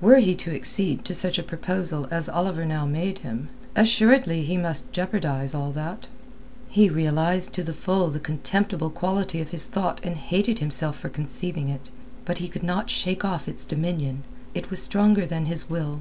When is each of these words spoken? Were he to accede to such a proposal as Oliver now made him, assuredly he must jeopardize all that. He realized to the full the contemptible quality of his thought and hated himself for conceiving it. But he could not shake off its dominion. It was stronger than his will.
Were 0.00 0.16
he 0.16 0.34
to 0.36 0.50
accede 0.54 1.04
to 1.04 1.12
such 1.12 1.38
a 1.38 1.42
proposal 1.42 2.08
as 2.10 2.26
Oliver 2.26 2.64
now 2.64 2.86
made 2.86 3.18
him, 3.18 3.50
assuredly 3.76 4.42
he 4.42 4.56
must 4.56 4.92
jeopardize 4.94 5.52
all 5.54 5.72
that. 5.72 6.08
He 6.70 6.88
realized 6.88 7.52
to 7.52 7.62
the 7.62 7.74
full 7.74 8.08
the 8.08 8.18
contemptible 8.18 8.88
quality 8.88 9.42
of 9.42 9.50
his 9.50 9.66
thought 9.66 10.00
and 10.02 10.16
hated 10.16 10.60
himself 10.60 10.98
for 10.98 11.10
conceiving 11.10 11.68
it. 11.68 11.90
But 12.24 12.38
he 12.38 12.48
could 12.48 12.62
not 12.62 12.88
shake 12.88 13.26
off 13.26 13.46
its 13.46 13.66
dominion. 13.66 14.22
It 14.54 14.70
was 14.70 14.82
stronger 14.82 15.26
than 15.26 15.44
his 15.44 15.68
will. 15.68 16.00